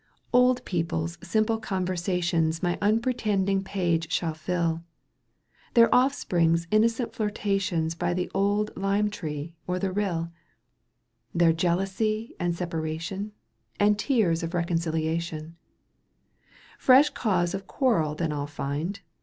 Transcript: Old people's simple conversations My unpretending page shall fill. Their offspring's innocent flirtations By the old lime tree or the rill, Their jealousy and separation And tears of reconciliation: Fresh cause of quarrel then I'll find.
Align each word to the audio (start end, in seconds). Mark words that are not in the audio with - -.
Old 0.33 0.65
people's 0.65 1.19
simple 1.21 1.59
conversations 1.59 2.63
My 2.63 2.79
unpretending 2.81 3.63
page 3.63 4.11
shall 4.11 4.33
fill. 4.33 4.83
Their 5.75 5.93
offspring's 5.93 6.65
innocent 6.71 7.13
flirtations 7.13 7.93
By 7.93 8.15
the 8.15 8.27
old 8.33 8.75
lime 8.75 9.11
tree 9.11 9.53
or 9.67 9.77
the 9.77 9.91
rill, 9.91 10.31
Their 11.35 11.53
jealousy 11.53 12.33
and 12.39 12.55
separation 12.55 13.33
And 13.79 13.99
tears 13.99 14.41
of 14.41 14.55
reconciliation: 14.55 15.55
Fresh 16.79 17.11
cause 17.11 17.53
of 17.53 17.67
quarrel 17.67 18.15
then 18.15 18.31
I'll 18.33 18.47
find. 18.47 19.01